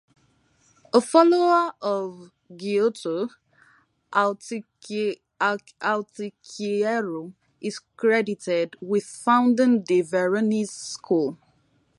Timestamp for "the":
9.83-10.01